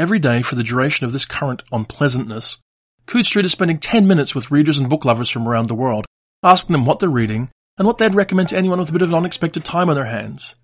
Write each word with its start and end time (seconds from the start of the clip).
Every 0.00 0.18
day 0.18 0.40
for 0.40 0.54
the 0.54 0.62
duration 0.62 1.04
of 1.04 1.12
this 1.12 1.26
current 1.26 1.62
unpleasantness, 1.70 2.56
Coode 3.04 3.26
Street 3.26 3.44
is 3.44 3.52
spending 3.52 3.78
10 3.78 4.06
minutes 4.06 4.34
with 4.34 4.50
readers 4.50 4.78
and 4.78 4.88
book 4.88 5.04
lovers 5.04 5.28
from 5.28 5.46
around 5.46 5.68
the 5.68 5.74
world, 5.74 6.06
asking 6.42 6.72
them 6.72 6.86
what 6.86 7.00
they're 7.00 7.10
reading 7.10 7.50
and 7.76 7.86
what 7.86 7.98
they'd 7.98 8.14
recommend 8.14 8.48
to 8.48 8.56
anyone 8.56 8.78
with 8.78 8.88
a 8.88 8.94
bit 8.94 9.02
of 9.02 9.12
unexpected 9.12 9.62
time 9.62 9.90
on 9.90 9.96
their 9.96 10.06
hands. 10.06 10.54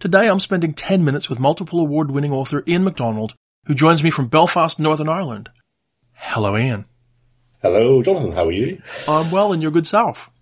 Today 0.00 0.26
I'm 0.26 0.40
spending 0.40 0.74
10 0.74 1.04
minutes 1.04 1.30
with 1.30 1.38
multiple 1.38 1.78
award 1.78 2.10
winning 2.10 2.32
author 2.32 2.64
Ian 2.66 2.82
McDonald, 2.82 3.36
who 3.66 3.76
joins 3.76 4.02
me 4.02 4.10
from 4.10 4.26
Belfast, 4.26 4.80
Northern 4.80 5.08
Ireland. 5.08 5.50
Hello, 6.14 6.56
Ian. 6.56 6.84
Hello, 7.62 8.02
Jonathan. 8.02 8.32
How 8.32 8.46
are 8.46 8.50
you? 8.50 8.82
I'm 9.06 9.30
well, 9.30 9.52
and 9.52 9.62
your 9.62 9.70
good 9.70 9.86
self. 9.86 10.32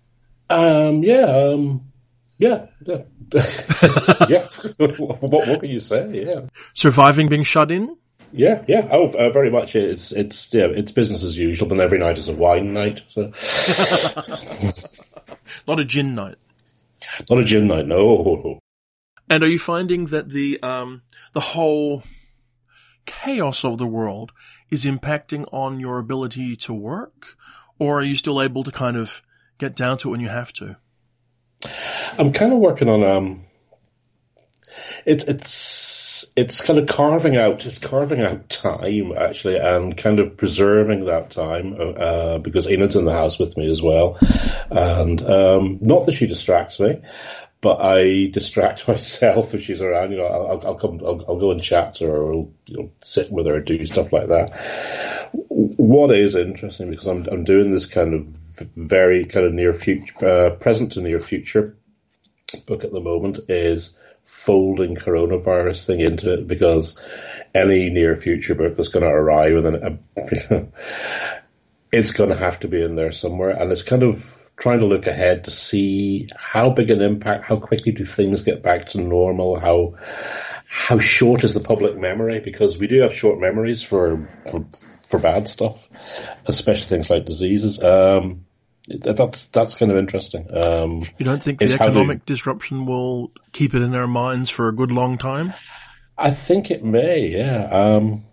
Um, 0.49 1.03
yeah, 1.03 1.25
um, 1.25 1.91
yeah, 2.39 2.65
yeah, 2.83 3.03
yeah. 4.27 4.47
what, 4.77 5.21
what 5.21 5.59
can 5.59 5.69
you 5.69 5.79
say? 5.79 6.25
Yeah, 6.25 6.47
surviving 6.73 7.29
being 7.29 7.43
shut 7.43 7.69
in. 7.69 7.95
Yeah, 8.31 8.63
yeah. 8.67 8.87
Oh, 8.91 9.09
uh, 9.09 9.29
very 9.31 9.49
much. 9.49 9.75
It's 9.75 10.11
it's 10.11 10.53
yeah, 10.53 10.67
it's 10.67 10.91
business 10.91 11.23
as 11.23 11.37
usual. 11.37 11.67
But 11.67 11.79
every 11.79 11.99
night 11.99 12.17
is 12.17 12.29
a 12.29 12.35
wine 12.35 12.73
night. 12.73 13.03
So, 13.07 13.31
not 15.67 15.79
a 15.79 15.85
gin 15.85 16.15
night. 16.15 16.35
Not 17.29 17.39
a 17.39 17.43
gin 17.43 17.67
night. 17.67 17.87
No. 17.87 18.59
And 19.29 19.43
are 19.43 19.49
you 19.49 19.59
finding 19.59 20.07
that 20.07 20.29
the 20.29 20.61
um 20.61 21.03
the 21.33 21.39
whole 21.39 22.03
chaos 23.05 23.65
of 23.65 23.77
the 23.77 23.87
world 23.87 24.31
is 24.69 24.85
impacting 24.85 25.45
on 25.51 25.79
your 25.79 25.97
ability 25.99 26.55
to 26.55 26.73
work, 26.73 27.35
or 27.79 27.99
are 27.99 28.03
you 28.03 28.15
still 28.15 28.41
able 28.41 28.63
to 28.63 28.71
kind 28.71 28.97
of 28.97 29.21
get 29.57 29.75
down 29.75 29.97
to 29.99 30.09
it 30.09 30.11
when 30.11 30.19
you 30.19 30.29
have 30.29 30.53
to? 30.53 30.77
I'm 32.17 32.31
kind 32.31 32.53
of 32.53 32.59
working 32.59 32.89
on 32.89 33.03
um. 33.03 33.45
It's 35.09 35.23
it's 35.23 36.25
it's 36.35 36.61
kind 36.61 36.77
of 36.77 36.87
carving 36.87 37.35
out 37.35 37.65
it's 37.65 37.79
carving 37.79 38.21
out 38.21 38.47
time 38.47 39.11
actually 39.17 39.57
and 39.57 39.97
kind 39.97 40.19
of 40.19 40.37
preserving 40.37 41.05
that 41.05 41.31
time 41.31 41.75
uh, 41.79 42.37
because 42.37 42.67
Enid's 42.67 42.95
in 42.95 43.05
the 43.05 43.11
house 43.11 43.39
with 43.39 43.57
me 43.57 43.71
as 43.71 43.81
well, 43.81 44.19
and 44.69 45.19
um, 45.23 45.79
not 45.81 46.05
that 46.05 46.11
she 46.11 46.27
distracts 46.27 46.79
me, 46.79 47.01
but 47.61 47.79
I 47.81 48.27
distract 48.27 48.87
myself 48.87 49.53
if 49.53 49.63
she's 49.63 49.81
around. 49.81 50.11
You 50.11 50.19
know, 50.19 50.25
I'll, 50.25 50.67
I'll 50.67 50.75
come, 50.75 51.01
I'll, 51.03 51.25
I'll, 51.27 51.39
go 51.39 51.51
and 51.51 51.61
chat 51.61 51.95
to 51.95 52.05
her, 52.05 52.15
or 52.15 52.47
you 52.67 52.77
know, 52.77 52.91
sit 53.01 53.31
with 53.31 53.47
her, 53.47 53.55
or 53.55 53.61
do 53.61 53.83
stuff 53.87 54.13
like 54.13 54.27
that. 54.27 55.31
What 55.31 56.15
is 56.15 56.35
interesting 56.35 56.89
because 56.91 57.07
I'm 57.07 57.25
I'm 57.31 57.43
doing 57.45 57.73
this 57.73 57.85
kind 57.87 58.13
of 58.13 58.27
very 58.75 59.25
kind 59.25 59.45
of 59.45 59.53
near 59.53 59.73
future, 59.73 60.25
uh, 60.25 60.49
present 60.51 60.91
to 60.91 61.01
near 61.01 61.19
future 61.19 61.75
book 62.65 62.83
at 62.83 62.91
the 62.91 62.99
moment 62.99 63.39
is 63.47 63.97
folding 64.29 64.95
coronavirus 64.95 65.85
thing 65.85 65.99
into 65.99 66.33
it 66.33 66.47
because 66.47 67.01
any 67.53 67.89
near 67.89 68.15
future 68.15 68.53
book 68.53 68.77
that's 68.77 68.89
going 68.89 69.03
to 69.03 69.09
arrive 69.09 69.53
within 69.55 69.99
a, 70.15 70.67
it's 71.91 72.11
going 72.11 72.29
to 72.29 72.37
have 72.37 72.59
to 72.59 72.67
be 72.67 72.81
in 72.81 72.95
there 72.95 73.11
somewhere, 73.11 73.49
and 73.49 73.71
it's 73.71 73.83
kind 73.83 74.03
of 74.03 74.37
trying 74.55 74.79
to 74.79 74.85
look 74.85 75.07
ahead 75.07 75.45
to 75.45 75.51
see 75.51 76.29
how 76.35 76.69
big 76.69 76.91
an 76.91 77.01
impact, 77.01 77.45
how 77.45 77.57
quickly 77.57 77.91
do 77.91 78.05
things 78.05 78.43
get 78.43 78.61
back 78.61 78.87
to 78.87 79.01
normal, 79.01 79.59
how 79.59 79.95
how 80.67 80.99
short 80.99 81.43
is 81.43 81.55
the 81.55 81.59
public 81.59 81.97
memory? 81.97 82.39
Because 82.39 82.77
we 82.77 82.85
do 82.85 83.01
have 83.01 83.13
short 83.13 83.39
memories 83.39 83.81
for 83.81 84.29
for, 84.49 84.67
for 85.01 85.19
bad 85.19 85.47
stuff, 85.47 85.89
especially 86.45 86.85
things 86.85 87.09
like 87.09 87.25
diseases. 87.25 87.81
Um, 87.83 88.45
that's 88.87 89.47
that's 89.47 89.75
kind 89.75 89.91
of 89.91 89.97
interesting. 89.97 90.47
Um, 90.55 91.07
you 91.17 91.25
don't 91.25 91.41
think 91.41 91.59
the 91.59 91.65
economic 91.65 92.25
disruption 92.25 92.85
will 92.85 93.31
keep 93.51 93.73
it 93.73 93.81
in 93.81 93.91
their 93.91 94.07
minds 94.07 94.49
for 94.49 94.67
a 94.67 94.75
good 94.75 94.91
long 94.91 95.17
time? 95.17 95.53
I 96.17 96.31
think 96.31 96.71
it 96.71 96.83
may. 96.83 97.27
Yeah. 97.27 97.63
Um, 97.63 98.25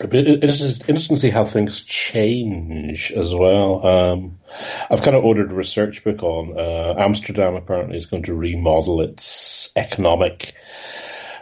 it 0.00 0.44
is 0.44 0.80
interesting 0.80 1.16
to 1.16 1.22
see 1.22 1.30
how 1.30 1.44
things 1.44 1.80
change 1.80 3.10
as 3.10 3.34
well. 3.34 3.84
Um, 3.84 4.38
I've 4.88 5.02
kind 5.02 5.16
of 5.16 5.24
ordered 5.24 5.50
a 5.50 5.54
research 5.54 6.04
book 6.04 6.22
on 6.22 6.56
uh, 6.56 6.94
Amsterdam. 6.98 7.56
Apparently, 7.56 7.96
is 7.96 8.06
going 8.06 8.24
to 8.24 8.34
remodel 8.34 9.00
its 9.00 9.72
economic 9.76 10.54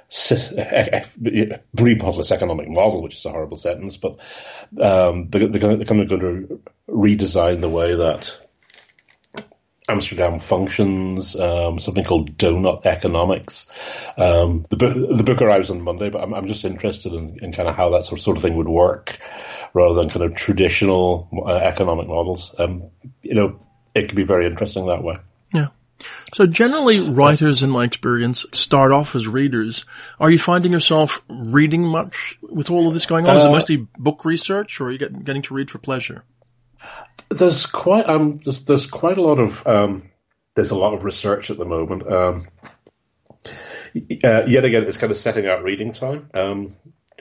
remodel 1.74 2.20
its 2.20 2.30
economic 2.30 2.68
model, 2.68 3.02
which 3.02 3.16
is 3.16 3.24
a 3.24 3.30
horrible 3.30 3.56
sentence, 3.56 3.96
but 3.96 4.18
um, 4.80 5.28
they're, 5.30 5.48
they're, 5.48 5.60
kind 5.60 6.00
of 6.00 6.08
going 6.08 6.08
to 6.08 6.60
redesign 6.88 7.60
the 7.60 7.68
way 7.68 7.94
that 7.96 8.38
Amsterdam 9.88 10.40
functions, 10.40 11.38
um, 11.38 11.78
something 11.78 12.04
called 12.04 12.36
donut 12.36 12.86
economics. 12.86 13.70
Um, 14.16 14.64
the 14.68 14.76
book 14.76 14.94
the 14.94 15.22
book 15.22 15.42
arrives 15.42 15.70
on 15.70 15.82
Monday, 15.82 16.10
but 16.10 16.22
I'm, 16.22 16.34
I'm 16.34 16.48
just 16.48 16.64
interested 16.64 17.12
in, 17.12 17.38
in, 17.42 17.52
kind 17.52 17.68
of 17.68 17.76
how 17.76 17.90
that 17.90 18.04
sort 18.04 18.36
of 18.36 18.42
thing 18.42 18.56
would 18.56 18.68
work, 18.68 19.18
rather 19.74 19.94
than 19.94 20.10
kind 20.10 20.24
of 20.24 20.34
traditional 20.34 21.28
uh, 21.46 21.54
economic 21.54 22.08
models. 22.08 22.54
Um, 22.58 22.90
you 23.22 23.34
know, 23.34 23.60
it 23.94 24.08
could 24.08 24.16
be 24.16 24.24
very 24.24 24.46
interesting 24.46 24.86
that 24.86 25.04
way. 25.04 25.16
Yeah. 25.54 25.68
So 26.34 26.46
generally, 26.46 27.00
writers, 27.00 27.62
in 27.62 27.70
my 27.70 27.84
experience, 27.84 28.44
start 28.52 28.92
off 28.92 29.16
as 29.16 29.26
readers. 29.26 29.84
Are 30.20 30.30
you 30.30 30.38
finding 30.38 30.72
yourself 30.72 31.24
reading 31.28 31.84
much 31.84 32.38
with 32.42 32.70
all 32.70 32.88
of 32.88 32.94
this 32.94 33.06
going 33.06 33.26
on? 33.26 33.36
Is 33.36 33.44
it 33.44 33.48
uh, 33.48 33.52
mostly 33.52 33.86
book 33.96 34.24
research, 34.24 34.80
or 34.80 34.86
are 34.86 34.92
you 34.92 34.98
get, 34.98 35.24
getting 35.24 35.42
to 35.42 35.54
read 35.54 35.70
for 35.70 35.78
pleasure? 35.78 36.24
There's 37.28 37.66
quite 37.66 38.08
um 38.08 38.40
there's 38.44 38.64
there's 38.64 38.86
quite 38.86 39.18
a 39.18 39.22
lot 39.22 39.40
of 39.40 39.66
um 39.66 40.10
there's 40.54 40.70
a 40.70 40.76
lot 40.76 40.94
of 40.94 41.04
research 41.04 41.50
at 41.50 41.58
the 41.58 41.64
moment. 41.64 42.10
Um, 42.10 42.46
uh, 44.24 44.44
yet 44.46 44.64
again, 44.64 44.84
it's 44.84 44.96
kind 44.96 45.10
of 45.10 45.16
setting 45.16 45.48
out 45.48 45.62
reading 45.62 45.92
time. 45.92 46.28
Um, 46.34 46.76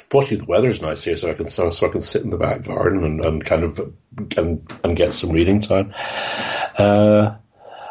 fortunately, 0.10 0.46
the 0.46 0.52
weather's 0.52 0.82
nice 0.82 1.04
here, 1.04 1.18
so 1.18 1.30
I 1.30 1.34
can 1.34 1.50
so, 1.50 1.70
so 1.70 1.88
I 1.88 1.90
can 1.90 2.02
sit 2.02 2.24
in 2.24 2.30
the 2.30 2.38
back 2.38 2.64
garden 2.64 3.04
and, 3.04 3.26
and 3.26 3.46
kind 3.46 3.64
of 3.64 3.94
and, 4.38 4.72
and 4.84 4.96
get 4.96 5.14
some 5.14 5.32
reading 5.32 5.62
time. 5.62 5.94
Uh, 6.78 7.36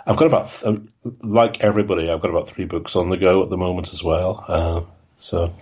I've 0.06 0.16
got 0.16 0.26
about 0.26 0.82
like 1.22 1.60
everybody, 1.62 2.10
I've 2.10 2.20
got 2.20 2.30
about 2.30 2.48
three 2.48 2.66
books 2.66 2.96
on 2.96 3.10
the 3.10 3.16
go 3.16 3.42
at 3.42 3.50
the 3.50 3.56
moment 3.56 3.92
as 3.92 4.02
well. 4.02 4.44
Uh, 4.46 4.80
so, 5.16 5.54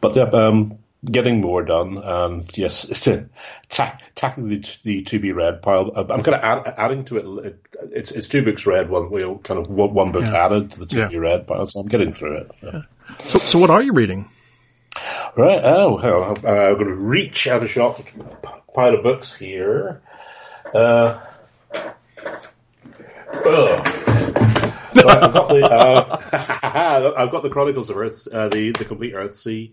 but 0.00 0.16
yeah, 0.16 0.24
um, 0.24 0.78
getting 1.04 1.40
more 1.40 1.62
done, 1.62 1.98
and 1.98 2.56
yes, 2.56 2.86
ta- 3.68 3.98
tackling 4.14 4.48
the, 4.48 4.76
the 4.82 5.02
to 5.04 5.18
be 5.18 5.32
read 5.32 5.62
pile. 5.62 5.90
I'm 5.94 6.22
kind 6.22 6.34
of 6.34 6.42
add, 6.42 6.74
adding 6.78 7.04
to 7.06 7.18
it. 7.18 7.64
It's 7.92 8.10
it's 8.10 8.28
two 8.28 8.44
books 8.44 8.66
read, 8.66 8.88
one 8.88 9.10
know, 9.10 9.38
kind 9.38 9.60
of 9.60 9.68
one 9.68 10.12
book 10.12 10.22
yeah. 10.22 10.46
added 10.46 10.72
to 10.72 10.80
the 10.80 10.86
to 10.86 10.98
yeah. 10.98 11.08
be 11.08 11.18
read 11.18 11.46
pile. 11.46 11.66
So 11.66 11.80
I'm 11.80 11.88
getting 11.88 12.12
through 12.12 12.38
it. 12.38 12.50
Yeah. 12.62 12.82
So 13.26 13.38
so 13.40 13.58
what 13.58 13.70
are 13.70 13.82
you 13.82 13.92
reading? 13.92 14.30
Right. 15.36 15.60
Oh, 15.62 15.98
uh, 15.98 16.34
I'm 16.34 16.74
going 16.74 16.86
to 16.88 16.94
reach 16.94 17.46
out 17.46 17.62
a 17.62 17.68
shop 17.68 18.00
pile 18.74 18.94
of 18.94 19.02
books 19.02 19.34
here. 19.34 20.02
Uh, 20.74 21.20
I've, 24.98 25.32
got 25.32 25.48
the, 25.48 25.64
uh, 25.64 27.12
I've 27.16 27.30
got 27.30 27.42
the 27.42 27.50
Chronicles 27.50 27.90
of 27.90 27.96
Earth, 27.96 28.26
uh, 28.26 28.48
the 28.48 28.72
the 28.72 28.84
complete 28.84 29.14
Earthsea 29.14 29.72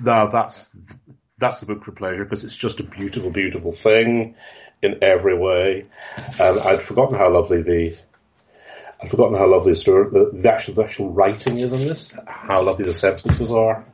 no, 0.00 0.28
that's 0.30 0.70
that's 1.38 1.60
the 1.60 1.66
book 1.66 1.84
for 1.84 1.92
pleasure 1.92 2.24
because 2.24 2.44
it's 2.44 2.56
just 2.56 2.80
a 2.80 2.82
beautiful, 2.82 3.30
beautiful 3.30 3.72
thing 3.72 4.34
in 4.82 4.98
every 5.02 5.36
way. 5.36 5.86
And 6.40 6.58
I'd 6.60 6.82
forgotten 6.82 7.16
how 7.18 7.32
lovely 7.32 7.62
the 7.62 7.96
I'd 9.00 9.10
forgotten 9.10 9.36
how 9.36 9.46
lovely 9.46 9.72
the 9.72 9.76
story, 9.76 10.10
the, 10.10 10.30
the 10.32 10.52
actual 10.52 10.74
the 10.74 10.84
actual 10.84 11.10
writing 11.12 11.58
is 11.58 11.72
in 11.72 11.80
this. 11.80 12.16
How 12.26 12.62
lovely 12.62 12.84
the 12.84 12.94
sentences 12.94 13.52
are. 13.52 13.84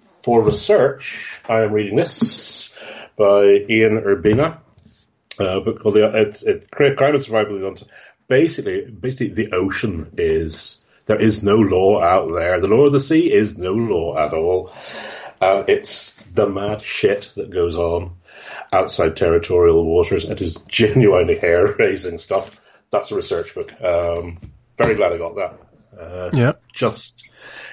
For 0.00 0.42
research, 0.42 1.40
I 1.48 1.62
am 1.62 1.72
reading 1.72 1.96
this 1.96 2.74
by 3.16 3.64
Ian 3.68 4.02
Urbina, 4.02 4.58
a 5.40 5.60
book 5.60 5.80
called 5.80 5.94
the 5.94 6.10
it's 6.14 6.42
it, 6.42 6.70
Crime 6.70 6.96
and 6.98 7.22
Survival. 7.22 7.74
Basically, 8.28 8.84
basically 8.86 9.28
the 9.28 9.52
ocean 9.54 10.12
is 10.18 10.84
there 11.06 11.20
is 11.20 11.42
no 11.42 11.56
law 11.56 12.00
out 12.02 12.32
there. 12.34 12.60
The 12.60 12.68
law 12.68 12.86
of 12.86 12.92
the 12.92 13.00
sea 13.00 13.32
is 13.32 13.56
no 13.56 13.72
law 13.72 14.18
at 14.18 14.34
all. 14.34 14.72
Uh, 15.40 15.64
it's 15.68 16.16
the 16.34 16.48
mad 16.48 16.82
shit 16.82 17.32
that 17.36 17.50
goes 17.50 17.76
on 17.76 18.16
outside 18.72 19.16
territorial 19.16 19.84
waters. 19.84 20.24
It 20.24 20.40
is 20.40 20.56
genuinely 20.68 21.38
hair 21.38 21.74
raising 21.78 22.18
stuff. 22.18 22.60
That's 22.90 23.10
a 23.10 23.16
research 23.16 23.54
book. 23.54 23.72
Um, 23.82 24.36
very 24.76 24.94
glad 24.94 25.12
I 25.12 25.18
got 25.18 25.36
that. 25.36 25.60
Uh, 25.98 26.30
yeah. 26.34 26.52
Just 26.74 27.28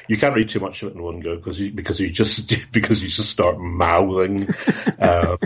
you 0.08 0.18
can't 0.18 0.36
read 0.36 0.50
too 0.50 0.60
much 0.60 0.84
of 0.84 0.90
it 0.90 0.96
in 0.96 1.04
one 1.04 1.20
go 1.20 1.36
because 1.36 1.60
you 1.60 1.72
because 1.72 2.00
you 2.00 2.10
just 2.10 2.54
because 2.72 3.02
you 3.02 3.10
just 3.10 3.30
start 3.30 3.60
mouthing. 3.60 4.50
uh, 5.00 5.38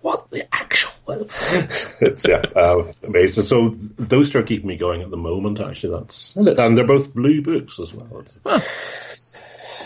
the 0.31 0.53
actual? 0.53 0.91
it's 1.07 2.25
yeah, 2.27 2.41
uh, 2.55 2.91
amazing. 3.03 3.43
So 3.43 3.69
those 3.69 4.29
two 4.29 4.39
are 4.39 4.43
keeping 4.43 4.67
me 4.67 4.77
going 4.77 5.01
at 5.01 5.09
the 5.09 5.17
moment. 5.17 5.59
Actually, 5.59 5.99
that's 5.99 6.35
and 6.35 6.77
they're 6.77 6.87
both 6.87 7.13
blue 7.13 7.41
books 7.41 7.79
as 7.79 7.93
well. 7.93 8.23
Huh. 8.45 8.59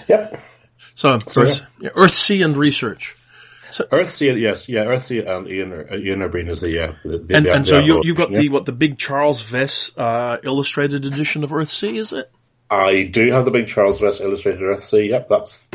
Yep. 0.07 0.41
So, 0.93 1.17
so 1.27 1.41
Earth, 1.41 1.65
yeah. 1.79 1.89
Earthsea 1.89 2.45
and 2.45 2.55
research. 2.55 3.15
So, 3.71 3.83
Earthsea, 3.85 4.39
yes, 4.39 4.69
yeah, 4.69 4.85
Earthsea 4.85 5.27
and 5.27 5.49
Ian, 5.49 5.73
uh, 5.73 5.95
Ian 5.97 6.19
Urbina 6.19 6.51
is 6.51 6.61
the, 6.61 6.71
yeah. 6.71 6.95
The, 7.03 7.17
the, 7.17 7.35
and, 7.35 7.45
the, 7.45 7.53
and 7.53 7.67
so 7.67 7.79
you, 7.79 8.01
you 8.03 8.13
got 8.13 8.29
yeah. 8.29 8.41
the, 8.41 8.49
what, 8.49 8.65
the 8.65 8.71
big 8.71 8.97
Charles 8.97 9.43
Vess, 9.43 9.91
uh, 9.97 10.37
illustrated 10.43 11.03
edition 11.03 11.43
of 11.43 11.49
Earthsea, 11.49 11.97
is 11.97 12.13
it? 12.13 12.31
I 12.69 13.03
do 13.03 13.31
have 13.31 13.43
the 13.43 13.51
big 13.51 13.67
Charles 13.67 13.99
Vess 13.99 14.21
illustrated 14.21 14.61
Earthsea, 14.61 15.09
yep, 15.09 15.27
that's, 15.27 15.67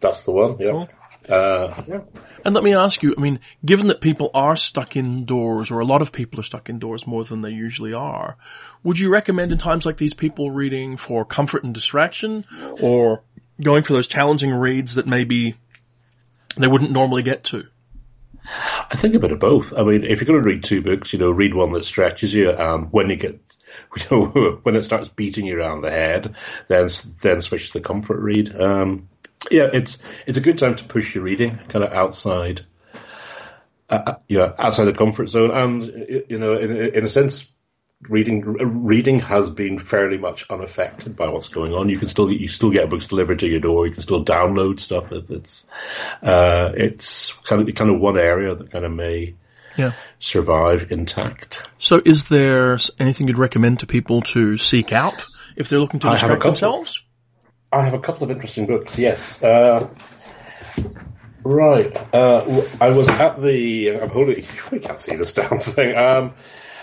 That's 0.00 0.24
the 0.24 0.32
one. 0.32 0.58
Yeah. 0.58 0.72
Cool. 0.72 0.88
Uh, 1.28 1.82
yeah. 1.86 2.00
And 2.44 2.54
let 2.54 2.62
me 2.62 2.74
ask 2.74 3.02
you, 3.02 3.14
I 3.16 3.20
mean, 3.20 3.40
given 3.64 3.88
that 3.88 4.00
people 4.00 4.30
are 4.32 4.54
stuck 4.54 4.96
indoors, 4.96 5.70
or 5.70 5.80
a 5.80 5.84
lot 5.84 6.02
of 6.02 6.12
people 6.12 6.38
are 6.38 6.44
stuck 6.44 6.68
indoors 6.70 7.06
more 7.06 7.24
than 7.24 7.40
they 7.40 7.50
usually 7.50 7.92
are, 7.92 8.36
would 8.84 8.98
you 8.98 9.10
recommend 9.10 9.50
in 9.50 9.58
times 9.58 9.84
like 9.84 9.96
these 9.96 10.14
people 10.14 10.50
reading 10.50 10.96
for 10.96 11.24
comfort 11.24 11.64
and 11.64 11.74
distraction, 11.74 12.44
or 12.80 13.22
going 13.60 13.82
for 13.82 13.94
those 13.94 14.06
challenging 14.06 14.52
reads 14.52 14.94
that 14.94 15.06
maybe 15.06 15.56
they 16.56 16.68
wouldn't 16.68 16.92
normally 16.92 17.22
get 17.22 17.42
to? 17.44 17.66
I 18.48 18.96
think 18.96 19.14
a 19.14 19.18
bit 19.18 19.32
of 19.32 19.40
both. 19.40 19.74
I 19.76 19.82
mean, 19.82 20.04
if 20.04 20.20
you're 20.20 20.26
going 20.26 20.42
to 20.42 20.48
read 20.48 20.62
two 20.62 20.82
books, 20.82 21.12
you 21.12 21.18
know, 21.18 21.30
read 21.30 21.54
one 21.54 21.72
that 21.72 21.84
stretches 21.84 22.32
you, 22.32 22.50
and 22.50 22.92
when 22.92 23.10
you 23.10 23.16
get, 23.16 23.40
you 23.96 24.04
know, 24.10 24.58
when 24.62 24.76
it 24.76 24.84
starts 24.84 25.08
beating 25.08 25.46
you 25.46 25.58
around 25.58 25.80
the 25.82 25.90
head, 25.90 26.36
then 26.68 26.88
then 27.22 27.40
switch 27.40 27.68
to 27.68 27.78
the 27.78 27.84
comfort 27.84 28.20
read. 28.20 28.54
Um, 28.54 29.08
yeah, 29.50 29.68
it's 29.72 30.02
it's 30.26 30.38
a 30.38 30.40
good 30.42 30.58
time 30.58 30.76
to 30.76 30.84
push 30.84 31.14
your 31.14 31.24
reading 31.24 31.58
kind 31.68 31.84
of 31.84 31.92
outside, 31.92 32.64
uh, 33.88 34.14
yeah, 34.28 34.52
outside 34.58 34.84
the 34.84 34.92
comfort 34.92 35.28
zone, 35.28 35.50
and 35.50 35.84
you 36.28 36.38
know, 36.38 36.56
in, 36.56 36.70
in 36.70 37.04
a 37.04 37.08
sense, 37.08 37.52
reading 38.08 38.42
reading 38.42 39.20
has 39.20 39.50
been 39.50 39.78
fairly 39.78 40.18
much 40.18 40.44
unaffected 40.50 41.16
by 41.16 41.28
what's 41.28 41.48
going 41.48 41.72
on. 41.72 41.88
You 41.88 41.98
can 41.98 42.08
still 42.08 42.30
you 42.30 42.48
still 42.48 42.70
get 42.70 42.90
books 42.90 43.06
delivered 43.06 43.38
to 43.40 43.48
your 43.48 43.60
door. 43.60 43.86
You 43.86 43.92
can 43.92 44.02
still 44.02 44.24
download 44.24 44.80
stuff. 44.80 45.12
It's 45.12 45.66
uh, 46.22 46.72
it's 46.74 47.32
kind 47.44 47.68
of 47.68 47.74
kind 47.74 47.90
of 47.90 48.00
one 48.00 48.18
area 48.18 48.54
that 48.54 48.70
kind 48.70 48.84
of 48.84 48.92
may 48.92 49.34
Yeah. 49.76 49.92
survive 50.18 50.90
intact. 50.90 51.62
So 51.78 52.00
is 52.04 52.26
there 52.26 52.78
anything 52.98 53.28
you'd 53.28 53.38
recommend 53.38 53.80
to 53.80 53.86
people 53.86 54.22
to 54.32 54.56
seek 54.58 54.92
out 54.92 55.24
if 55.56 55.68
they're 55.68 55.80
looking 55.80 56.00
to 56.00 56.08
I 56.08 56.16
have 56.16 56.30
a 56.30 56.34
distract 56.34 56.42
themselves? 56.44 57.02
I 57.72 57.84
have 57.84 57.94
a 57.94 57.98
couple 57.98 58.24
of 58.24 58.30
interesting 58.30 58.66
books. 58.66 58.98
Yes. 58.98 59.42
Uh, 59.42 59.88
right. 61.42 62.14
Uh, 62.14 62.62
I 62.80 62.90
was 62.90 63.08
at 63.08 63.40
the. 63.40 64.00
I'm 64.00 64.10
holding. 64.10 64.44
We 64.70 64.78
can't 64.78 65.00
see 65.00 65.16
this 65.16 65.34
damn 65.34 65.58
thing. 65.58 65.96
Um, 65.96 66.34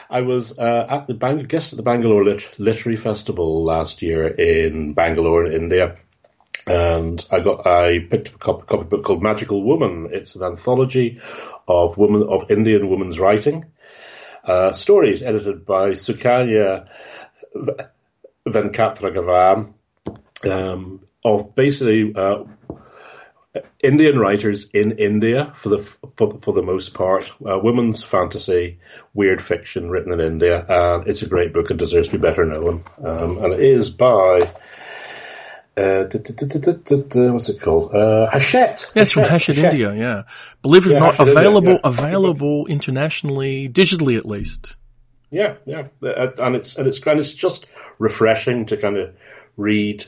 I 0.10 0.22
was 0.22 0.58
uh, 0.58 0.86
at 0.90 1.08
the 1.08 1.14
Bang, 1.14 1.40
guest 1.44 1.74
at 1.74 1.78
the 1.78 1.84
Bangalore 1.84 2.24
Lit- 2.24 2.60
Literary 2.60 2.98
Festival 2.98 3.64
last 3.64 4.02
year 4.02 4.28
in 4.28 4.94
Bangalore, 4.94 5.46
in 5.46 5.54
India, 5.54 5.98
and 6.68 7.26
I 7.32 7.40
got 7.40 7.66
I 7.66 8.00
picked 8.00 8.30
up 8.30 8.36
a 8.36 8.38
copy, 8.38 8.66
copy 8.68 8.84
book 8.84 9.04
called 9.06 9.24
Magical 9.24 9.64
Woman. 9.64 10.10
It's 10.12 10.36
an 10.36 10.44
anthology 10.44 11.22
of 11.68 11.98
women 11.98 12.24
of 12.24 12.52
Indian 12.52 12.90
women's 12.90 13.20
writing. 13.20 13.66
Uh, 14.44 14.74
stories 14.74 15.24
edited 15.24 15.66
by 15.66 15.92
Sukanya 15.92 16.90
Venkatraghavan 18.46 19.74
um, 20.46 21.02
of 21.24 21.56
basically 21.56 22.14
uh, 22.16 22.44
Indian 23.84 24.18
writers 24.18 24.66
in 24.74 24.94
India 24.94 25.54
for 25.56 25.70
the 25.70 25.84
for, 26.18 26.40
for 26.42 26.54
the 26.54 26.64
most 26.64 26.94
part, 26.94 27.32
uh, 27.48 27.60
women's 27.60 28.04
fantasy, 28.04 28.80
weird 29.14 29.42
fiction 29.42 29.90
written 29.90 30.14
in 30.14 30.20
India, 30.20 30.66
and 30.68 31.08
it's 31.08 31.22
a 31.22 31.28
great 31.28 31.54
book 31.54 31.70
and 31.70 31.78
deserves 31.78 32.10
to 32.10 32.18
be 32.18 32.22
better 32.22 32.46
known. 32.46 32.84
Um, 33.04 33.38
and 33.44 33.54
it 33.54 33.60
is 33.60 33.90
by. 33.90 34.42
Uh, 35.76 36.06
what's 36.06 37.50
it 37.50 37.60
called? 37.60 37.96
Uh, 37.96 38.30
Hachette. 38.30 38.92
Yeah, 38.94 39.02
it's 39.02 39.12
from 39.12 39.24
Hachette, 39.24 39.58
India, 39.58 39.96
yeah. 39.96 40.24
Believe 40.62 40.86
it 40.86 40.92
or 40.92 40.94
Yeah, 40.94 41.00
not, 41.00 41.16
Hachette, 41.16 41.30
India, 41.30 41.42
available, 41.42 41.74
yeah. 41.74 41.80
available 41.84 42.66
internationally, 42.68 43.70
digitally 43.70 44.16
at 44.16 44.26
least. 44.26 44.76
Yeah, 45.32 45.56
yeah, 45.66 45.88
Uh, 46.04 46.30
and 46.38 46.56
it's 46.56 46.76
and 46.78 46.88
it's 46.88 47.04
and 47.08 47.20
it's 47.20 47.34
just 47.34 47.66
refreshing 47.98 48.68
to 48.68 48.78
kind 48.78 48.98
of 48.98 49.16
read 49.58 50.06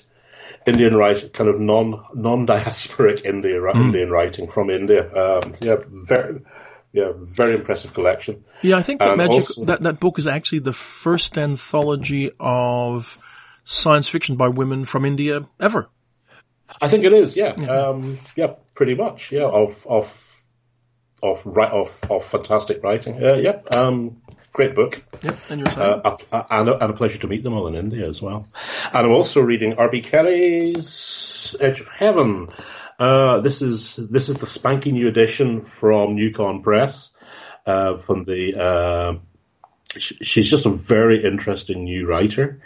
Indian 0.66 0.96
writing, 0.96 1.30
kind 1.30 1.50
of 1.50 1.60
non 1.60 2.06
non 2.14 2.46
diasporic 2.46 3.24
India 3.34 3.60
Indian 3.74 4.10
writing 4.10 4.48
from 4.48 4.70
India. 4.70 5.04
Um, 5.14 5.54
yeah, 5.62 5.76
very 5.88 6.42
yeah, 6.92 7.12
very 7.16 7.56
impressive 7.56 7.94
collection. 7.94 8.46
Yeah, 8.62 8.78
I 8.78 8.82
think 8.84 9.00
that 9.00 9.10
And 9.10 9.18
magic, 9.18 9.34
also- 9.34 9.66
that, 9.66 9.84
that 9.84 10.00
book 10.00 10.18
is 10.18 10.28
actually 10.28 10.60
the 10.60 10.74
first 10.74 11.38
anthology 11.38 12.32
of 12.40 13.20
science 13.66 14.08
fiction 14.08 14.38
by 14.38 14.48
women 14.48 14.86
from 14.86 15.04
India 15.06 15.48
ever. 15.60 15.90
I 16.82 16.88
think 16.88 17.04
it 17.04 17.14
is. 17.14 17.36
Yeah, 17.36 17.52
um, 17.52 18.18
yeah, 18.36 18.54
pretty 18.74 18.96
much. 18.96 19.32
Yeah, 19.32 19.44
of 19.44 19.86
of 19.86 20.42
of 21.22 21.46
right 21.46 21.72
of 21.72 22.00
of 22.10 22.26
fantastic 22.26 22.82
writing. 22.84 23.24
Uh, 23.24 23.36
yeah, 23.36 23.60
um, 23.72 24.22
great 24.56 24.74
book. 24.74 25.04
Yep, 25.22 25.38
and 25.50 25.60
you're? 25.60 25.70
Uh, 25.70 26.18
a- 26.32 26.46
and, 26.50 26.70
a, 26.70 26.84
and 26.84 26.94
a 26.94 26.96
pleasure 26.96 27.20
to 27.20 27.28
meet 27.28 27.44
them 27.44 27.54
all 27.54 27.68
in 27.68 27.76
India 27.76 28.08
as 28.08 28.22
well. 28.22 28.48
And 28.94 29.06
I'm 29.06 29.12
also 29.12 29.42
reading 29.42 29.74
R.B. 29.74 30.02
Kelly's 30.02 31.56
Edge 31.60 31.82
of 31.82 31.88
Heaven. 31.90 32.48
Uh, 32.98 33.42
this 33.42 33.62
is 33.62 33.96
this 33.98 34.30
is 34.30 34.38
the 34.38 34.46
spanking 34.46 34.94
new 34.94 35.08
edition 35.08 35.62
from 35.62 36.16
NewCon 36.16 36.64
Press. 36.64 37.12
Uh, 37.66 37.98
from 37.98 38.24
the 38.26 38.56
uh, 38.60 39.14
sh- 39.98 40.14
she's 40.22 40.50
just 40.50 40.66
a 40.66 40.70
very 40.70 41.26
interesting 41.26 41.84
new 41.84 42.08
writer. 42.08 42.62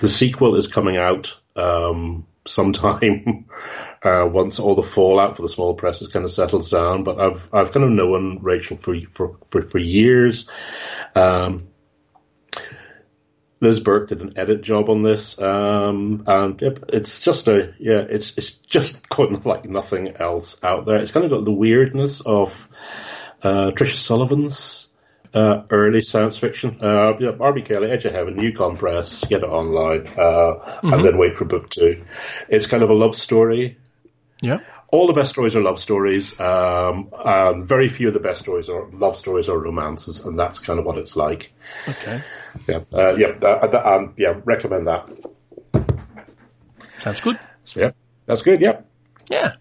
The 0.00 0.08
sequel 0.08 0.56
is 0.56 0.68
coming 0.68 0.96
out 0.96 1.38
um, 1.56 2.26
sometime 2.46 3.46
uh, 4.04 4.26
once 4.26 4.58
all 4.58 4.74
the 4.74 4.82
fallout 4.82 5.36
for 5.36 5.42
the 5.42 5.48
small 5.48 5.74
press 5.74 6.00
has 6.00 6.08
kind 6.08 6.24
of 6.24 6.30
settles 6.30 6.70
down. 6.70 7.04
But 7.04 7.18
I've 7.18 7.48
I've 7.52 7.72
kind 7.72 7.84
of 7.84 7.90
known 7.90 8.40
Rachel 8.42 8.76
for 8.76 8.94
for 9.12 9.38
for, 9.46 9.62
for 9.62 9.78
years. 9.78 10.50
Um, 11.14 11.68
Liz 13.60 13.80
Burke 13.80 14.08
did 14.08 14.20
an 14.20 14.32
edit 14.36 14.60
job 14.60 14.90
on 14.90 15.02
this, 15.02 15.40
um, 15.40 16.24
and 16.26 16.60
yep, 16.60 16.80
it's 16.90 17.22
just 17.22 17.48
a 17.48 17.72
yeah, 17.78 18.04
it's 18.08 18.36
it's 18.36 18.52
just 18.52 19.08
quite 19.08 19.46
like 19.46 19.64
nothing 19.64 20.16
else 20.18 20.62
out 20.62 20.84
there. 20.84 20.98
It's 20.98 21.10
kind 21.10 21.24
of 21.24 21.30
got 21.30 21.44
the 21.44 21.52
weirdness 21.52 22.20
of 22.20 22.68
uh, 23.42 23.70
Tricia 23.70 23.96
Sullivan's 23.96 24.88
uh, 25.32 25.62
early 25.70 26.02
science 26.02 26.36
fiction. 26.36 26.78
Uh, 26.80 27.16
yeah, 27.18 27.30
R.B. 27.40 27.62
Kelly, 27.62 27.90
Edge 27.90 28.04
of 28.04 28.12
Heaven, 28.12 28.36
NewCon 28.36 28.78
Press, 28.78 29.24
get 29.24 29.42
it 29.42 29.46
online, 29.46 30.06
uh, 30.08 30.80
and 30.82 31.04
then 31.04 31.16
wait 31.16 31.36
for 31.36 31.44
book 31.44 31.70
two. 31.70 32.04
It's 32.48 32.66
kind 32.66 32.82
of 32.82 32.90
a 32.90 32.94
love 32.94 33.16
story. 33.16 33.78
Yeah. 34.40 34.58
All 34.88 35.06
the 35.06 35.12
best 35.12 35.30
stories 35.30 35.56
are 35.56 35.62
love 35.62 35.80
stories. 35.80 36.38
Um, 36.38 37.10
very 37.64 37.88
few 37.88 38.08
of 38.08 38.14
the 38.14 38.20
best 38.20 38.40
stories 38.40 38.68
are 38.68 38.88
love 38.92 39.16
stories 39.16 39.48
or 39.48 39.58
romances, 39.58 40.24
and 40.24 40.38
that's 40.38 40.58
kind 40.60 40.78
of 40.78 40.84
what 40.84 40.98
it's 40.98 41.16
like. 41.16 41.52
Okay. 41.88 42.22
Yeah, 42.68 42.80
uh, 42.94 43.14
yeah, 43.16 43.32
uh, 43.42 43.46
uh, 43.46 43.96
um, 43.96 44.14
yeah. 44.16 44.40
Recommend 44.44 44.86
that. 44.86 45.08
Sounds 46.98 47.20
good. 47.20 47.38
So 47.64 47.80
yeah, 47.80 47.90
that's 48.26 48.42
good. 48.42 48.60
Yeah. 48.60 48.82
Yeah. 49.28 49.54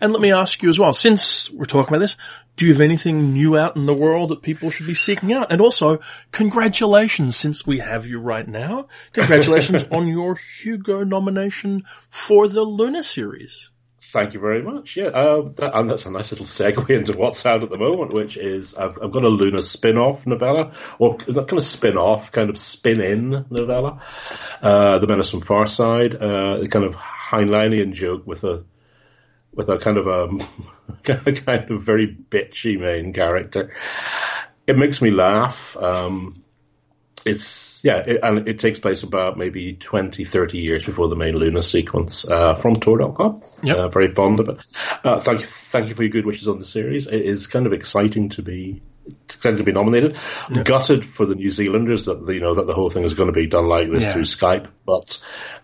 And 0.00 0.12
let 0.12 0.22
me 0.22 0.32
ask 0.32 0.62
you 0.62 0.70
as 0.70 0.78
well, 0.78 0.94
since 0.94 1.50
we're 1.50 1.66
talking 1.66 1.94
about 1.94 2.00
this, 2.00 2.16
do 2.56 2.66
you 2.66 2.72
have 2.72 2.80
anything 2.80 3.34
new 3.34 3.58
out 3.58 3.76
in 3.76 3.84
the 3.84 3.94
world 3.94 4.30
that 4.30 4.40
people 4.40 4.70
should 4.70 4.86
be 4.86 4.94
seeking 4.94 5.32
out? 5.32 5.52
And 5.52 5.60
also, 5.60 6.00
congratulations, 6.32 7.36
since 7.36 7.66
we 7.66 7.78
have 7.78 8.06
you 8.06 8.18
right 8.18 8.48
now. 8.48 8.88
Congratulations 9.12 9.82
on 9.90 10.08
your 10.08 10.36
Hugo 10.62 11.04
nomination 11.04 11.84
for 12.08 12.48
the 12.48 12.62
Luna 12.62 13.02
series. 13.02 13.70
Thank 14.12 14.34
you 14.34 14.40
very 14.40 14.60
much. 14.60 14.96
Yeah, 14.96 15.06
uh, 15.06 15.50
that, 15.56 15.78
and 15.78 15.88
that's 15.88 16.04
a 16.04 16.10
nice 16.10 16.32
little 16.32 16.46
segue 16.46 16.90
into 16.98 17.16
what's 17.16 17.46
out 17.46 17.62
at 17.62 17.70
the 17.70 17.78
moment, 17.78 18.12
which 18.12 18.36
is 18.36 18.74
I've, 18.74 18.98
I've 19.00 19.12
got 19.12 19.22
a 19.22 19.28
Luna 19.28 19.62
spin-off 19.62 20.26
novella, 20.26 20.74
or 20.98 21.16
not 21.28 21.46
kind 21.46 21.58
of 21.58 21.64
spin-off, 21.64 22.32
kind 22.32 22.50
of 22.50 22.58
spin-in 22.58 23.46
novella. 23.50 24.02
Uh, 24.60 24.98
the 24.98 25.06
Menace 25.06 25.30
from 25.30 25.42
Farside, 25.42 26.14
uh, 26.14 26.66
kind 26.66 26.84
of 26.84 26.96
Heinleinian 26.96 27.92
joke 27.92 28.26
with 28.26 28.42
a 28.42 28.64
with 29.52 29.68
a 29.68 29.78
kind 29.78 29.96
of 29.96 30.06
a 31.08 31.32
kind 31.32 31.70
of 31.70 31.82
very 31.82 32.08
bitchy 32.08 32.80
main 32.80 33.12
character. 33.12 33.72
It 34.66 34.76
makes 34.76 35.00
me 35.00 35.10
laugh. 35.10 35.76
Um, 35.76 36.42
it's 37.24 37.82
yeah, 37.84 37.96
it, 37.98 38.20
and 38.22 38.48
it 38.48 38.58
takes 38.58 38.78
place 38.78 39.02
about 39.02 39.38
maybe 39.38 39.74
20, 39.74 40.24
30 40.24 40.58
years 40.58 40.84
before 40.84 41.08
the 41.08 41.16
main 41.16 41.34
Luna 41.34 41.62
sequence 41.62 42.28
uh, 42.28 42.54
from 42.54 42.76
Tor.com. 42.76 43.42
Yep. 43.62 43.76
Uh, 43.76 43.88
very 43.88 44.10
fond 44.10 44.40
of 44.40 44.48
it. 44.48 44.58
Uh, 45.04 45.20
thank 45.20 45.40
you, 45.40 45.46
thank 45.46 45.88
you 45.88 45.94
for 45.94 46.02
your 46.02 46.10
good 46.10 46.26
wishes 46.26 46.48
on 46.48 46.58
the 46.58 46.64
series. 46.64 47.06
It 47.06 47.22
is 47.22 47.46
kind 47.46 47.66
of 47.66 47.72
exciting 47.72 48.30
to 48.30 48.42
be 48.42 48.82
to 49.28 49.62
be 49.64 49.72
nominated. 49.72 50.18
Gutted 50.64 51.04
for 51.06 51.26
the 51.26 51.34
New 51.34 51.50
Zealanders 51.50 52.06
that 52.06 52.26
you 52.28 52.40
know 52.40 52.54
that 52.56 52.66
the 52.66 52.74
whole 52.74 52.90
thing 52.90 53.04
is 53.04 53.14
going 53.14 53.28
to 53.28 53.32
be 53.32 53.46
done 53.46 53.66
like 53.66 53.88
this 53.88 54.04
Yeah. 54.04 54.12
through 54.12 54.22
Skype, 54.22 54.66
but 54.86 55.22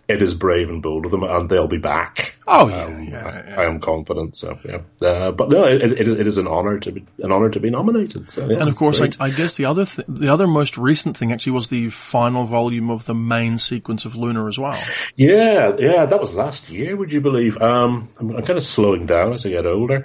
it 0.08 0.22
is 0.22 0.34
brave 0.34 0.68
and 0.68 0.80
bold 0.82 1.04
of 1.04 1.10
them, 1.10 1.24
and 1.24 1.48
they'll 1.48 1.66
be 1.66 1.78
back. 1.78 2.36
Oh, 2.46 2.68
yeah, 2.68 2.84
Um, 2.84 3.02
yeah, 3.02 3.26
I, 3.26 3.48
yeah. 3.50 3.60
I 3.60 3.64
am 3.64 3.80
confident. 3.80 4.36
So 4.36 4.56
yeah, 4.64 4.82
uh, 5.06 5.32
but 5.32 5.48
no, 5.48 5.64
it, 5.64 5.82
it, 5.82 6.06
it 6.06 6.26
is 6.28 6.38
an 6.38 6.46
honor 6.46 6.78
to 6.78 6.92
be 6.92 7.04
an 7.18 7.32
honor 7.32 7.50
to 7.50 7.58
be 7.58 7.70
nominated. 7.70 8.30
So, 8.30 8.46
yeah, 8.48 8.58
And 8.60 8.68
of 8.68 8.76
course, 8.76 9.00
I. 9.00 9.10
I 9.18 9.30
guess 9.30 9.56
the 9.56 9.64
other 9.64 9.84
th- 9.84 10.06
the 10.06 10.28
other 10.32 10.46
most 10.46 10.78
recent 10.78 11.16
thing 11.16 11.32
actually 11.32 11.52
was 11.52 11.68
the 11.68 11.88
final 11.88 12.44
volume 12.44 12.88
of 12.90 13.04
the 13.06 13.14
main 13.16 13.58
sequence 13.58 14.04
of 14.04 14.14
Luna 14.14 14.46
as 14.46 14.58
well. 14.58 14.80
Yeah, 15.16 15.72
yeah, 15.76 16.06
that 16.06 16.20
was 16.20 16.34
last 16.36 16.70
year. 16.70 16.94
Would 16.96 17.12
you 17.12 17.20
believe? 17.20 17.60
Um, 17.60 18.08
I'm, 18.20 18.30
I'm 18.36 18.42
kind 18.42 18.58
of 18.58 18.64
slowing 18.64 19.06
down 19.06 19.32
as 19.32 19.44
I 19.44 19.48
get 19.50 19.66
older. 19.66 20.04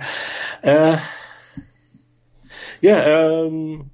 Uh, 0.63 0.99
yeah, 2.81 3.01
um, 3.01 3.91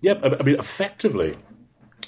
yeah. 0.00 0.14
I, 0.22 0.36
I 0.40 0.42
mean, 0.42 0.58
effectively, 0.58 1.36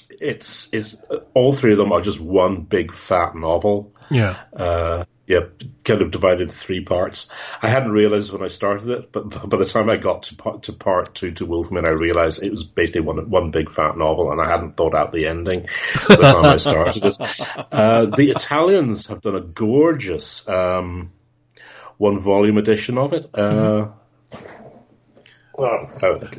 it's 0.09 0.69
it's 0.71 0.97
all 1.33 1.53
three 1.53 1.73
of 1.73 1.77
them 1.77 1.91
are 1.91 2.01
just 2.01 2.19
one 2.19 2.61
big 2.61 2.93
fat 2.93 3.35
novel. 3.35 3.93
Yeah. 4.09 4.41
Uh, 4.51 5.05
yeah, 5.25 5.39
kind 5.85 6.01
of 6.01 6.11
divided 6.11 6.41
into 6.41 6.57
three 6.57 6.83
parts. 6.83 7.29
I 7.61 7.69
hadn't 7.69 7.91
realized 7.91 8.33
when 8.33 8.43
I 8.43 8.49
started 8.49 8.89
it, 8.89 9.11
but 9.11 9.29
by 9.49 9.57
the 9.57 9.65
time 9.65 9.89
I 9.89 9.97
got 9.97 10.23
to 10.23 10.35
part, 10.35 10.63
to 10.63 10.73
part 10.73 11.15
two 11.15 11.31
to 11.33 11.45
Wolf 11.45 11.71
Moon, 11.71 11.85
I 11.87 11.93
realized 11.93 12.43
it 12.43 12.51
was 12.51 12.63
basically 12.63 13.01
one 13.01 13.29
one 13.29 13.51
big 13.51 13.71
fat 13.71 13.97
novel, 13.97 14.31
and 14.31 14.41
I 14.41 14.49
hadn't 14.49 14.75
thought 14.75 14.93
out 14.93 15.13
the 15.13 15.27
ending 15.27 15.67
by 16.09 16.15
the 16.15 16.21
time 16.21 16.45
I 16.45 16.57
started 16.57 17.05
it. 17.05 17.17
Uh, 17.73 18.05
the 18.05 18.31
Italians 18.31 19.07
have 19.07 19.21
done 19.21 19.35
a 19.35 19.41
gorgeous 19.41 20.47
um, 20.47 21.11
one 21.97 22.19
volume 22.19 22.57
edition 22.57 22.97
of 22.97 23.13
it. 23.13 23.29
Uh, 23.33 23.87
Uh, 25.57 25.85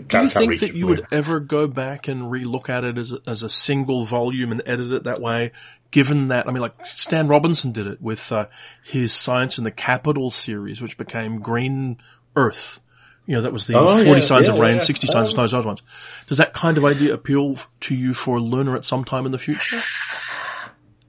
Do 0.09 0.19
you 0.19 0.29
think 0.29 0.61
that 0.61 0.75
you 0.75 0.89
would 0.89 1.07
ever 1.13 1.39
go 1.39 1.67
back 1.67 2.09
and 2.09 2.23
relook 2.23 2.69
at 2.69 2.85
it 2.85 2.99
as 2.99 3.13
a, 3.13 3.19
as 3.27 3.43
a 3.43 3.49
single 3.49 4.05
volume 4.05 4.51
and 4.51 4.63
edit 4.67 4.93
it 4.93 5.05
that 5.05 5.21
way? 5.21 5.53
Given 5.91 6.27
that, 6.27 6.49
I 6.49 6.53
mean, 6.53 6.61
like 6.61 6.85
Stan 6.85 7.29
Robinson 7.29 7.71
did 7.71 7.87
it 7.87 8.03
with 8.03 8.33
uh, 8.33 8.47
his 8.83 9.13
Science 9.13 9.59
in 9.59 9.65
the 9.65 9.71
Capital 9.71 10.31
series, 10.33 10.81
which 10.83 10.99
became 10.99 11.39
Green 11.39 11.99
Earth. 12.35 12.81
You 13.27 13.37
know, 13.37 13.43
that 13.43 13.53
was 13.53 13.67
the 13.67 13.79
oh, 13.79 13.95
40 13.95 14.11
yeah, 14.11 14.19
Signs 14.21 14.49
yeah, 14.49 14.55
of 14.55 14.61
Rain, 14.61 14.75
yeah. 14.75 14.81
60 14.81 15.07
Signs 15.07 15.29
of 15.31 15.37
those 15.37 15.55
ones. 15.55 15.83
Does 16.27 16.39
that 16.39 16.53
kind 16.53 16.77
of 16.77 16.85
idea 16.85 17.15
appeal 17.15 17.57
to 17.83 17.95
you 17.95 18.13
for 18.13 18.41
Luna 18.41 18.75
at 18.75 18.85
some 18.85 19.05
time 19.05 19.25
in 19.25 19.33
the 19.33 19.39
future? 19.39 19.81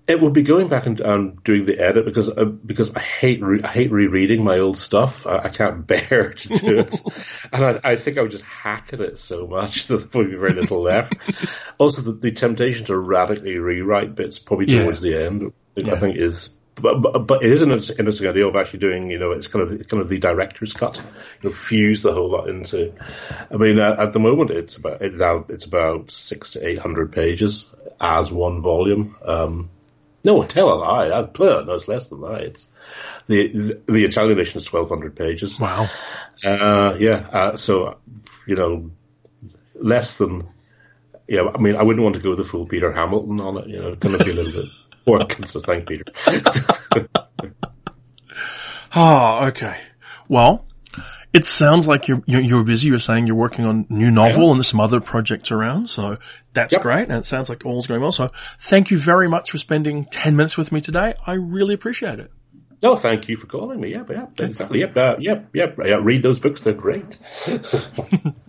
It 0.07 0.21
would 0.21 0.33
be 0.33 0.43
going 0.43 0.69
back 0.69 0.85
and 0.85 1.01
um, 1.01 1.35
doing 1.43 1.65
the 1.65 1.79
edit 1.79 2.05
because 2.05 2.29
uh, 2.29 2.45
because 2.45 2.95
I 2.95 2.99
hate 2.99 3.41
re- 3.41 3.63
I 3.63 3.69
hate 3.69 3.91
rereading 3.91 4.43
my 4.43 4.59
old 4.59 4.77
stuff. 4.77 5.25
I, 5.25 5.45
I 5.45 5.49
can't 5.49 5.87
bear 5.87 6.33
to 6.33 6.47
do 6.49 6.79
it, 6.79 6.99
and 7.51 7.65
I, 7.65 7.79
I, 7.83 7.95
think 7.95 8.19
I 8.19 8.21
would 8.21 8.29
just 8.29 8.45
hack 8.45 8.89
at 8.93 9.01
it 9.01 9.17
so 9.17 9.47
much 9.47 9.87
that 9.87 10.11
there 10.11 10.21
would 10.21 10.29
be 10.29 10.37
very 10.37 10.53
little 10.53 10.83
left. 10.83 11.15
also, 11.79 12.03
the, 12.03 12.11
the, 12.11 12.31
temptation 12.31 12.85
to 12.85 12.97
radically 12.97 13.57
rewrite 13.57 14.15
bits 14.15 14.37
probably 14.37 14.67
towards 14.67 15.03
yeah. 15.03 15.11
the 15.11 15.25
end, 15.25 15.53
yeah. 15.75 15.93
I 15.93 15.97
think 15.97 16.17
is. 16.17 16.55
But, 16.75 17.01
but, 17.01 17.19
but, 17.19 17.41
it 17.41 17.53
is 17.53 17.61
an 17.61 17.71
interesting 17.71 18.27
idea 18.27 18.45
of 18.45 18.57
actually 18.57 18.79
doing, 18.79 19.09
you 19.09 19.17
know, 19.17 19.31
it's 19.31 19.47
kind 19.47 19.63
of 19.63 19.87
kind 19.87 20.03
of 20.03 20.09
the 20.09 20.19
director's 20.19 20.73
cut, 20.73 20.97
you 21.41 21.49
know, 21.49 21.55
fuse 21.55 22.03
the 22.03 22.13
whole 22.13 22.29
lot 22.29 22.49
into. 22.49 22.93
I 23.49 23.55
mean, 23.55 23.79
uh, 23.79 23.95
at 23.97 24.11
the 24.11 24.19
moment, 24.19 24.51
it's 24.51 24.75
about 24.75 25.01
it 25.01 25.15
now 25.15 25.45
it's 25.47 25.63
about 25.63 26.11
six 26.11 26.51
to 26.51 26.67
eight 26.67 26.77
hundred 26.77 27.13
pages 27.13 27.71
as 27.99 28.29
one 28.29 28.61
volume. 28.61 29.15
Um, 29.25 29.69
no, 30.25 30.43
tell 30.43 30.73
a 30.73 30.75
lie. 30.75 31.17
I'd 31.17 31.33
play 31.33 31.47
it. 31.47 31.65
No, 31.67 31.73
it's 31.73 31.87
less 31.87 32.07
than 32.07 32.21
that. 32.21 32.41
It's 32.41 32.67
the 33.27 33.79
the, 33.87 34.05
Italian 34.05 34.37
edition 34.37 34.59
is 34.59 34.65
twelve 34.65 34.89
hundred 34.89 35.15
pages. 35.15 35.59
Wow. 35.59 35.89
Uh, 36.43 36.95
yeah. 36.99 37.27
Uh, 37.31 37.57
so 37.57 37.99
you 38.47 38.55
know, 38.55 38.91
less 39.75 40.17
than. 40.17 40.49
Yeah, 41.27 41.43
I 41.53 41.59
mean, 41.59 41.75
I 41.75 41.83
wouldn't 41.83 42.03
want 42.03 42.15
to 42.15 42.21
go 42.21 42.29
with 42.29 42.39
the 42.39 42.45
full 42.45 42.67
Peter 42.67 42.91
Hamilton 42.91 43.39
on 43.39 43.57
it. 43.57 43.67
You 43.67 43.79
know, 43.79 43.87
it's 43.89 43.99
going 43.99 44.17
to 44.17 44.23
be 44.23 44.31
a 44.31 44.35
little 44.35 44.61
bit 44.61 44.71
more 45.07 45.25
consistent, 45.25 45.65
thank 45.65 45.87
Peter. 45.87 46.03
Ah, 48.97 49.41
oh, 49.41 49.47
okay. 49.47 49.81
Well, 50.29 50.64
it 51.35 51.45
sounds 51.45 51.87
like 51.87 52.07
you're, 52.07 52.23
you're, 52.25 52.63
busy. 52.63 52.87
You're 52.87 52.99
saying 52.99 53.27
you're 53.27 53.35
working 53.35 53.65
on 53.65 53.85
new 53.89 54.09
novel 54.09 54.51
and 54.51 54.59
there's 54.59 54.69
some 54.69 54.79
other 54.79 55.01
projects 55.01 55.51
around. 55.51 55.87
So 55.87 56.17
that's 56.53 56.73
yep. 56.73 56.81
great. 56.81 57.09
And 57.09 57.17
it 57.17 57.25
sounds 57.25 57.49
like 57.49 57.65
all's 57.65 57.87
going 57.87 58.01
well. 58.01 58.13
So 58.13 58.29
thank 58.59 58.89
you 58.89 58.97
very 58.97 59.27
much 59.27 59.51
for 59.51 59.57
spending 59.57 60.05
10 60.05 60.35
minutes 60.35 60.57
with 60.57 60.71
me 60.71 60.79
today. 60.79 61.13
I 61.27 61.33
really 61.33 61.73
appreciate 61.73 62.19
it. 62.19 62.31
No, 62.81 62.95
thank 62.95 63.27
you 63.27 63.35
for 63.35 63.47
calling 63.47 63.79
me. 63.79 63.91
Yeah, 63.91 64.03
yeah, 64.09 64.27
exactly. 64.37 64.79
Yep, 64.79 64.97
uh, 64.97 65.15
yep, 65.19 65.49
yep. 65.53 65.77
Yeah, 65.83 65.99
read 66.01 66.23
those 66.23 66.39
books. 66.39 66.61
They're 66.61 66.73
great. 66.73 67.17